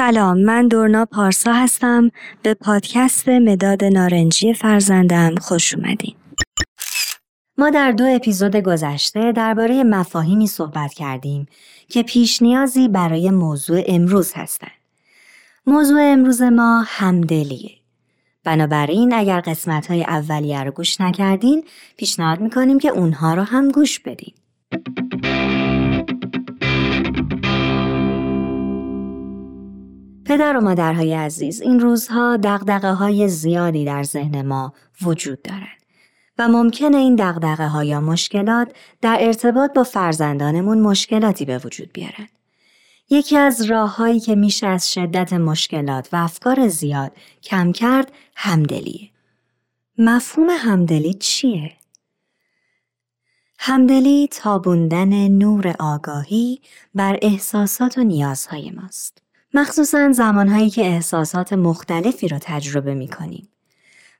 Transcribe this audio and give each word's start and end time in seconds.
سلام 0.00 0.38
من 0.38 0.68
دورنا 0.68 1.04
پارسا 1.04 1.52
هستم 1.52 2.10
به 2.42 2.54
پادکست 2.54 3.28
مداد 3.28 3.84
نارنجی 3.84 4.54
فرزندم 4.54 5.34
خوش 5.34 5.74
اومدین 5.74 6.14
ما 7.58 7.70
در 7.70 7.92
دو 7.92 8.04
اپیزود 8.04 8.56
گذشته 8.56 9.32
درباره 9.32 9.84
مفاهیمی 9.84 10.46
صحبت 10.46 10.94
کردیم 10.94 11.46
که 11.88 12.02
پیش 12.02 12.42
نیازی 12.42 12.88
برای 12.88 13.30
موضوع 13.30 13.82
امروز 13.86 14.32
هستند. 14.34 14.70
موضوع 15.66 16.00
امروز 16.02 16.42
ما 16.42 16.84
همدلیه. 16.86 17.70
بنابراین 18.44 19.14
اگر 19.14 19.40
قسمت 19.40 19.86
های 19.86 20.04
اولیه 20.04 20.62
رو 20.62 20.70
گوش 20.70 21.00
نکردین 21.00 21.64
پیشنهاد 21.96 22.40
می‌کنیم 22.40 22.78
که 22.78 22.88
اونها 22.88 23.34
رو 23.34 23.42
هم 23.42 23.68
گوش 23.68 24.00
بدین. 24.00 24.34
پدر 30.30 30.56
و 30.56 30.60
مادرهای 30.60 31.14
عزیز 31.14 31.60
این 31.60 31.80
روزها 31.80 32.36
دقدقه 32.36 32.92
های 32.92 33.28
زیادی 33.28 33.84
در 33.84 34.02
ذهن 34.02 34.42
ما 34.42 34.72
وجود 35.02 35.42
دارند 35.42 35.82
و 36.38 36.48
ممکنه 36.48 36.96
این 36.96 37.16
دقدقه 37.16 37.66
ها 37.66 37.84
یا 37.84 38.00
مشکلات 38.00 38.72
در 39.00 39.18
ارتباط 39.20 39.72
با 39.72 39.82
فرزندانمون 39.82 40.80
مشکلاتی 40.80 41.44
به 41.44 41.58
وجود 41.58 41.92
بیارن. 41.92 42.28
یکی 43.10 43.36
از 43.36 43.62
راههایی 43.62 44.20
که 44.20 44.34
میشه 44.34 44.66
از 44.66 44.92
شدت 44.92 45.32
مشکلات 45.32 46.08
و 46.12 46.16
افکار 46.16 46.68
زیاد 46.68 47.12
کم 47.42 47.72
کرد 47.72 48.12
همدلیه. 48.36 49.10
مفهوم 49.98 50.48
همدلی 50.50 51.14
چیه؟ 51.14 51.72
همدلی 53.58 54.28
تابوندن 54.32 55.28
نور 55.28 55.74
آگاهی 55.78 56.60
بر 56.94 57.18
احساسات 57.22 57.98
و 57.98 58.04
نیازهای 58.04 58.70
ماست. 58.70 59.29
مخصوصا 59.54 60.12
زمانهایی 60.12 60.70
که 60.70 60.86
احساسات 60.86 61.52
مختلفی 61.52 62.28
رو 62.28 62.38
تجربه 62.40 62.94
می 62.94 63.08
کنیم. 63.08 63.48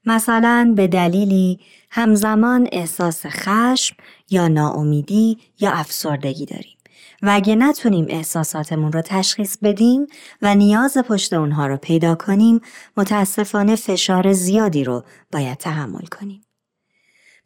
مثلا 0.04 0.72
به 0.76 0.86
دلیلی 0.86 1.60
همزمان 1.90 2.68
احساس 2.72 3.26
خشم 3.26 3.96
یا 4.30 4.48
ناامیدی 4.48 5.38
یا 5.60 5.70
افسردگی 5.70 6.46
داریم 6.46 6.76
و 7.22 7.30
اگه 7.32 7.54
نتونیم 7.54 8.06
احساساتمون 8.08 8.92
رو 8.92 9.02
تشخیص 9.02 9.56
بدیم 9.62 10.06
و 10.42 10.54
نیاز 10.54 10.98
پشت 10.98 11.32
اونها 11.32 11.66
رو 11.66 11.76
پیدا 11.76 12.14
کنیم 12.14 12.60
متاسفانه 12.96 13.76
فشار 13.76 14.32
زیادی 14.32 14.84
رو 14.84 15.04
باید 15.32 15.58
تحمل 15.58 16.06
کنیم. 16.06 16.42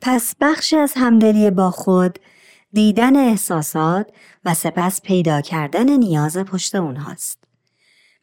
پس 0.00 0.34
بخشی 0.40 0.76
از 0.76 0.92
همدلی 0.96 1.50
با 1.50 1.70
خود 1.70 2.18
دیدن 2.72 3.16
احساسات 3.16 4.10
و 4.44 4.54
سپس 4.54 5.02
پیدا 5.02 5.40
کردن 5.40 5.90
نیاز 5.90 6.36
پشت 6.36 6.74
اونهاست. 6.74 7.43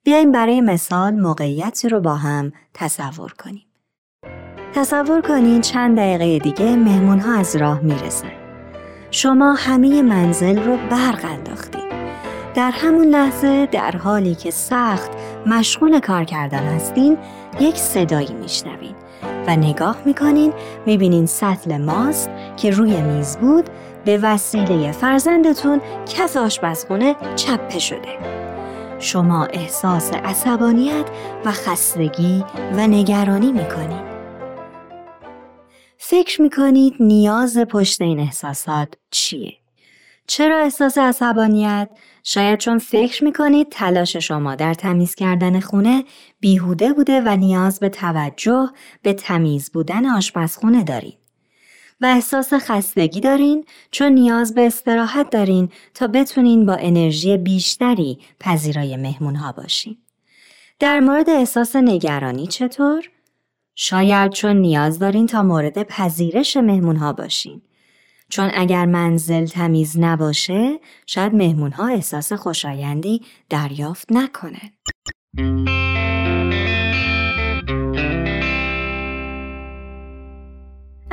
بیایم 0.03 0.31
برای 0.31 0.61
مثال 0.61 1.13
موقعیتی 1.13 1.89
رو 1.89 1.99
با 1.99 2.15
هم 2.15 2.51
تصور 2.73 3.33
کنیم. 3.33 3.65
تصور 4.73 5.21
کنین 5.21 5.61
چند 5.61 5.97
دقیقه 5.97 6.39
دیگه 6.39 6.75
مهمون 6.75 7.19
ها 7.19 7.33
از 7.39 7.55
راه 7.55 7.79
می‌رسن. 7.79 8.31
شما 9.11 9.53
همه 9.53 10.01
منزل 10.01 10.63
رو 10.63 10.77
برق 10.89 11.25
انداختید. 11.25 11.91
در 12.55 12.71
همون 12.71 13.05
لحظه 13.05 13.65
در 13.65 13.91
حالی 13.91 14.35
که 14.35 14.51
سخت 14.51 15.11
مشغول 15.45 15.99
کار 15.99 16.23
کردن 16.23 16.63
هستین 16.63 17.17
یک 17.59 17.77
صدایی 17.77 18.33
میشنوین 18.33 18.95
و 19.47 19.55
نگاه 19.55 19.97
می‌کنین 20.05 20.53
می‌بینین 20.85 21.25
سطل 21.25 21.77
ماست 21.77 22.29
که 22.57 22.71
روی 22.71 23.01
میز 23.01 23.37
بود 23.37 23.69
به 24.05 24.17
وسیله 24.17 24.91
فرزندتون 24.91 25.81
کف 26.05 26.37
آشپزخونه 26.37 27.15
چپه 27.35 27.79
شده. 27.79 28.40
شما 29.01 29.45
احساس 29.45 30.13
عصبانیت 30.13 31.05
و 31.45 31.51
خستگی 31.51 32.43
و 32.73 32.87
نگرانی 32.87 33.51
می‌کنید. 33.51 34.11
فکر 35.97 36.41
می‌کنید 36.41 36.93
نیاز 36.99 37.57
پشت 37.57 38.01
این 38.01 38.19
احساسات 38.19 38.93
چیه؟ 39.11 39.53
چرا 40.27 40.57
احساس 40.57 40.97
عصبانیت؟ 40.97 41.89
شاید 42.23 42.59
چون 42.59 42.79
فکر 42.79 43.23
می‌کنید 43.23 43.69
تلاش 43.69 44.15
شما 44.15 44.55
در 44.55 44.73
تمیز 44.73 45.15
کردن 45.15 45.59
خونه 45.59 46.03
بیهوده 46.39 46.93
بوده 46.93 47.21
و 47.25 47.35
نیاز 47.35 47.79
به 47.79 47.89
توجه 47.89 48.69
به 49.01 49.13
تمیز 49.13 49.71
بودن 49.71 50.05
آشپزخونه 50.05 50.83
دارید. 50.83 51.20
و 52.01 52.05
احساس 52.05 52.53
خستگی 52.53 53.19
دارین 53.19 53.65
چون 53.91 54.11
نیاز 54.11 54.53
به 54.53 54.65
استراحت 54.67 55.29
دارین 55.29 55.69
تا 55.93 56.07
بتونین 56.07 56.65
با 56.65 56.75
انرژی 56.75 57.37
بیشتری 57.37 58.19
پذیرای 58.39 58.97
مهمون 58.97 59.35
ها 59.35 59.51
باشین. 59.51 59.97
در 60.79 60.99
مورد 60.99 61.29
احساس 61.29 61.75
نگرانی 61.75 62.47
چطور؟ 62.47 63.09
شاید 63.75 64.31
چون 64.31 64.57
نیاز 64.57 64.99
دارین 64.99 65.27
تا 65.27 65.43
مورد 65.43 65.83
پذیرش 65.83 66.57
مهمون 66.57 66.95
ها 66.95 67.13
باشین. 67.13 67.61
چون 68.29 68.51
اگر 68.53 68.85
منزل 68.85 69.45
تمیز 69.45 69.99
نباشه 69.99 70.79
شاید 71.05 71.35
مهمون 71.35 71.71
ها 71.71 71.87
احساس 71.87 72.33
خوشایندی 72.33 73.21
دریافت 73.49 74.11
نکنن. 74.11 74.71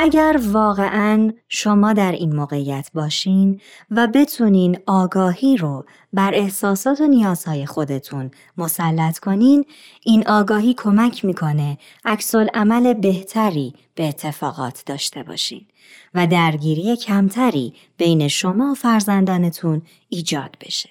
اگر 0.00 0.40
واقعا 0.44 1.32
شما 1.48 1.92
در 1.92 2.12
این 2.12 2.36
موقعیت 2.36 2.90
باشین 2.94 3.60
و 3.90 4.06
بتونین 4.06 4.78
آگاهی 4.86 5.56
رو 5.56 5.84
بر 6.12 6.34
احساسات 6.34 7.00
و 7.00 7.06
نیازهای 7.06 7.66
خودتون 7.66 8.30
مسلط 8.56 9.18
کنین 9.18 9.64
این 10.04 10.28
آگاهی 10.28 10.74
کمک 10.74 11.24
می‌کنه 11.24 11.78
عکس 12.04 12.34
عمل 12.34 12.94
بهتری 12.94 13.74
به 13.94 14.08
اتفاقات 14.08 14.82
داشته 14.86 15.22
باشین 15.22 15.66
و 16.14 16.26
درگیری 16.26 16.96
کمتری 16.96 17.74
بین 17.96 18.28
شما 18.28 18.70
و 18.70 18.74
فرزندانتون 18.74 19.82
ایجاد 20.08 20.56
بشه. 20.60 20.90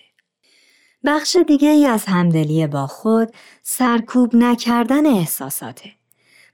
بخش 1.06 1.38
دیگه 1.47 1.69
ای 1.69 1.85
از 1.85 2.06
همدلی 2.06 2.67
با 2.67 2.88
خود 2.88 3.34
سرکوب 3.63 4.35
نکردن 4.35 5.06
احساساته. 5.06 5.97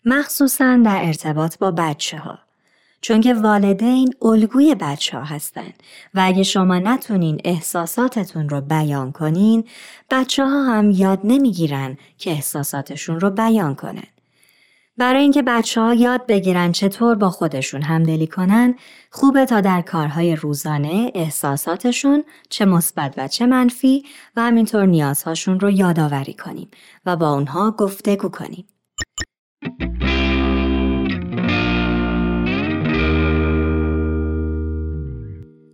مخصوصا 0.05 0.81
در 0.85 1.01
ارتباط 1.03 1.57
با 1.57 1.71
بچه 1.71 2.17
ها. 2.17 2.39
چون 3.01 3.21
که 3.21 3.33
والدین 3.33 4.13
الگوی 4.21 4.75
بچه 4.75 5.17
ها 5.17 5.23
هستن 5.23 5.73
و 6.13 6.21
اگه 6.23 6.43
شما 6.43 6.79
نتونین 6.79 7.41
احساساتتون 7.43 8.49
رو 8.49 8.61
بیان 8.61 9.11
کنین 9.11 9.63
بچه 10.11 10.45
ها 10.45 10.63
هم 10.63 10.91
یاد 10.91 11.19
نمی‌گیرن 11.23 11.97
که 12.17 12.31
احساساتشون 12.31 13.19
رو 13.19 13.29
بیان 13.29 13.75
کنن. 13.75 14.03
برای 14.97 15.21
اینکه 15.21 15.41
بچه 15.41 15.81
ها 15.81 15.93
یاد 15.93 16.27
بگیرن 16.27 16.71
چطور 16.71 17.15
با 17.15 17.29
خودشون 17.29 17.81
همدلی 17.81 18.27
کنن 18.27 18.75
خوبه 19.11 19.45
تا 19.45 19.61
در 19.61 19.81
کارهای 19.81 20.35
روزانه 20.35 21.11
احساساتشون 21.15 22.23
چه 22.49 22.65
مثبت 22.65 23.13
و 23.17 23.27
چه 23.27 23.45
منفی 23.45 24.03
و 24.35 24.41
همینطور 24.41 24.85
نیازهاشون 24.85 25.59
رو 25.59 25.71
یادآوری 25.71 26.33
کنیم 26.33 26.67
و 27.05 27.15
با 27.15 27.33
اونها 27.33 27.71
گفتگو 27.71 28.29
کنیم. 28.29 28.65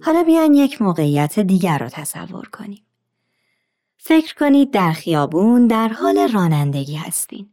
حالا 0.02 0.24
بیان 0.24 0.54
یک 0.54 0.82
موقعیت 0.82 1.40
دیگر 1.40 1.78
را 1.78 1.90
تصور 1.90 2.50
کنیم. 2.52 2.82
فکر 3.98 4.36
کنید 4.36 4.72
در 4.72 4.92
خیابون 4.92 5.68
در 5.68 5.88
حال 5.88 6.32
رانندگی 6.34 6.96
هستین 6.96 7.50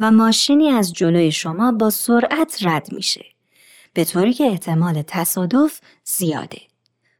و 0.00 0.10
ماشینی 0.10 0.68
از 0.68 0.92
جلوی 0.92 1.32
شما 1.32 1.72
با 1.72 1.90
سرعت 1.90 2.58
رد 2.62 2.92
میشه. 2.92 3.24
به 3.92 4.04
طوری 4.04 4.32
که 4.32 4.44
احتمال 4.44 5.02
تصادف 5.06 5.80
زیاده. 6.04 6.60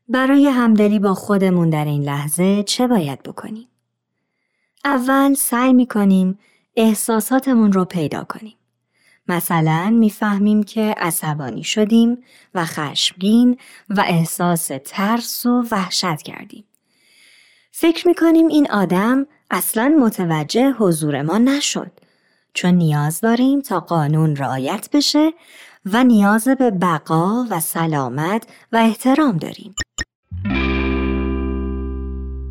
برای 0.08 0.46
همدلی 0.46 0.98
با 0.98 1.14
خودمون 1.14 1.70
در 1.70 1.84
این 1.84 2.02
لحظه 2.02 2.62
چه 2.62 2.86
باید 2.86 3.22
بکنیم؟ 3.22 3.68
اول 4.84 5.34
سعی 5.34 5.72
می‌کنیم 5.72 6.38
احساساتمون 6.76 7.72
رو 7.72 7.84
پیدا 7.84 8.24
کنیم. 8.24 8.56
مثلا 9.28 9.90
می‌فهمیم 9.90 10.62
که 10.62 10.94
عصبانی 10.98 11.64
شدیم 11.64 12.18
و 12.54 12.64
خشمگین 12.64 13.58
و 13.88 14.04
احساس 14.06 14.70
ترس 14.84 15.46
و 15.46 15.64
وحشت 15.70 16.22
کردیم. 16.22 16.64
فکر 17.70 18.08
می‌کنیم 18.08 18.46
این 18.46 18.70
آدم 18.70 19.26
اصلا 19.50 19.96
متوجه 20.00 20.72
حضور 20.72 21.22
ما 21.22 21.38
نشد 21.38 21.90
چون 22.54 22.74
نیاز 22.74 23.20
داریم 23.20 23.60
تا 23.60 23.80
قانون 23.80 24.36
رعایت 24.36 24.88
بشه 24.92 25.32
و 25.84 26.04
نیاز 26.04 26.48
به 26.48 26.70
بقا 26.70 27.46
و 27.50 27.60
سلامت 27.60 28.46
و 28.72 28.76
احترام 28.76 29.36
داریم. 29.36 29.74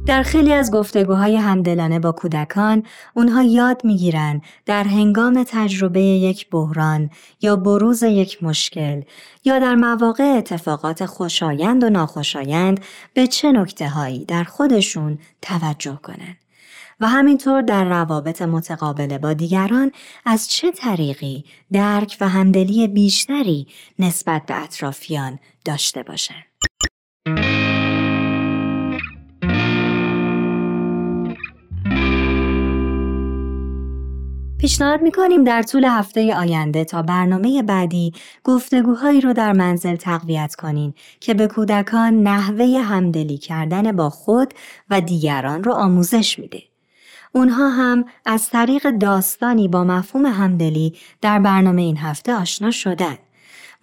در 0.05 0.23
خیلی 0.23 0.53
از 0.53 0.71
گفتگوهای 0.71 1.35
همدلانه 1.35 1.99
با 1.99 2.11
کودکان 2.11 2.83
اونها 3.13 3.43
یاد 3.43 3.81
می‌گیرن 3.83 4.41
در 4.65 4.83
هنگام 4.83 5.43
تجربه 5.47 6.01
یک 6.01 6.49
بحران 6.49 7.09
یا 7.41 7.55
بروز 7.55 8.03
یک 8.03 8.43
مشکل 8.43 9.01
یا 9.45 9.59
در 9.59 9.75
مواقع 9.75 10.23
اتفاقات 10.23 11.05
خوشایند 11.05 11.83
و 11.83 11.89
ناخوشایند 11.89 12.79
به 13.13 13.27
چه 13.27 13.51
نکته 13.51 13.89
هایی 13.89 14.25
در 14.25 14.43
خودشون 14.43 15.19
توجه 15.41 15.99
کنند 16.03 16.37
و 16.99 17.07
همینطور 17.07 17.61
در 17.61 17.85
روابط 17.85 18.41
متقابل 18.41 19.17
با 19.17 19.33
دیگران 19.33 19.91
از 20.25 20.47
چه 20.49 20.71
طریقی 20.71 21.45
درک 21.71 22.17
و 22.21 22.29
همدلی 22.29 22.87
بیشتری 22.87 23.67
نسبت 23.99 24.45
به 24.45 24.63
اطرافیان 24.63 25.39
داشته 25.65 26.03
باشند. 26.03 26.45
پیشنهاد 34.65 35.01
می‌کنیم 35.01 35.43
در 35.43 35.61
طول 35.61 35.85
هفته 35.85 36.35
آینده 36.35 36.83
تا 36.83 37.01
برنامه 37.01 37.63
بعدی 37.63 38.13
گفتگوهایی 38.43 39.21
رو 39.21 39.33
در 39.33 39.53
منزل 39.53 39.95
تقویت 39.95 40.55
کنین 40.55 40.93
که 41.19 41.33
به 41.33 41.47
کودکان 41.47 42.23
نحوه 42.23 42.65
همدلی 42.65 43.37
کردن 43.37 43.91
با 43.91 44.09
خود 44.09 44.53
و 44.89 45.01
دیگران 45.01 45.63
رو 45.63 45.73
آموزش 45.73 46.39
میده. 46.39 46.63
اونها 47.31 47.69
هم 47.69 48.05
از 48.25 48.49
طریق 48.49 48.89
داستانی 48.89 49.67
با 49.67 49.83
مفهوم 49.83 50.25
همدلی 50.25 50.93
در 51.21 51.39
برنامه 51.39 51.81
این 51.81 51.97
هفته 51.97 52.33
آشنا 52.33 52.71
شدن. 52.71 53.17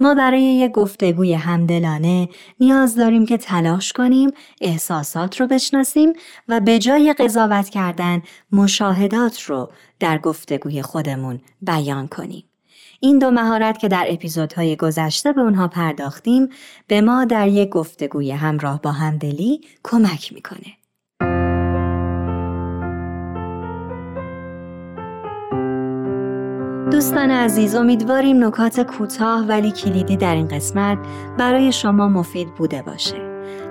ما 0.01 0.15
برای 0.15 0.43
یک 0.43 0.73
گفتگوی 0.73 1.35
همدلانه 1.35 2.29
نیاز 2.61 2.97
داریم 2.97 3.27
که 3.27 3.37
تلاش 3.37 3.93
کنیم 3.93 4.31
احساسات 4.61 5.41
رو 5.41 5.47
بشناسیم 5.47 6.13
و 6.49 6.61
به 6.61 6.79
جای 6.79 7.15
قضاوت 7.19 7.69
کردن 7.69 8.23
مشاهدات 8.53 9.43
رو 9.43 9.71
در 10.01 10.19
گفتگوی 10.19 10.83
خودمون 10.83 11.41
بیان 11.63 12.09
کنیم. 12.09 12.45
این 13.01 13.19
دو 13.19 13.31
مهارت 13.31 13.79
که 13.79 13.89
در 13.89 14.07
اپیزودهای 14.09 14.77
گذشته 14.77 15.33
به 15.33 15.41
اونها 15.41 15.69
پرداختیم 15.69 16.49
به 16.87 17.01
ما 17.01 17.25
در 17.25 17.49
یک 17.49 17.69
گفتگوی 17.69 18.31
همراه 18.31 18.83
با 18.83 18.93
همدلی 18.93 19.61
کمک 19.85 20.33
می‌کنه. 20.33 20.82
دوستان 26.93 27.31
عزیز 27.31 27.75
امیدواریم 27.75 28.45
نکات 28.45 28.81
کوتاه 28.81 29.47
ولی 29.47 29.71
کلیدی 29.71 30.17
در 30.17 30.35
این 30.35 30.49
قسمت 30.49 30.99
برای 31.39 31.73
شما 31.73 32.09
مفید 32.09 32.55
بوده 32.55 32.83
باشه. 32.83 33.17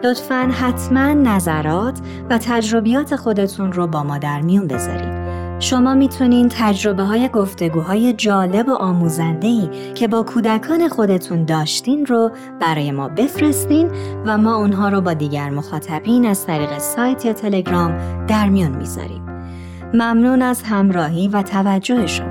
لطفا 0.04 0.52
حتما 0.52 1.14
نظرات 1.14 2.00
و 2.30 2.38
تجربیات 2.38 3.16
خودتون 3.16 3.72
رو 3.72 3.88
با 3.88 4.04
ما 4.04 4.18
در 4.18 4.42
میون 4.42 4.68
بذارید. 4.68 5.22
شما 5.60 5.94
می‌تونین 5.94 6.50
تجربه 6.50 7.04
های 7.04 7.30
گفتگوهای 7.30 8.14
جالب 8.14 8.70
و 8.70 8.74
آموزنده 8.74 9.70
که 9.94 10.08
با 10.08 10.24
کودکان 10.24 10.88
خودتون 10.88 11.46
داشتین 11.46 12.06
رو 12.06 12.32
برای 12.62 12.92
ما 12.92 13.08
بفرستین 13.08 13.92
و 14.26 14.38
ما 14.38 14.56
اونها 14.56 14.90
رو 14.90 15.02
با 15.02 15.14
دیگر 15.14 15.50
مخاطبین 15.50 16.26
از 16.26 16.46
طریق 16.46 16.78
سایت 16.78 17.26
یا 17.26 17.34
تلگرام 17.34 18.26
در 18.28 18.50
میون 18.50 18.72
می‌ذاریم. 18.72 19.26
ممنون 19.94 20.42
از 20.42 20.64
همراهی 20.64 21.28
و 21.28 21.42
توجه 21.42 22.08
شما. 22.08 22.31